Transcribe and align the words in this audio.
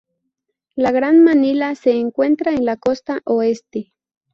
La 0.75 0.89
Gran 0.91 1.23
Manila 1.23 1.75
se 1.75 1.91
encuentra 1.91 2.53
en 2.53 2.65
la 2.65 2.75
costa 2.75 3.21
oeste. 3.23 3.93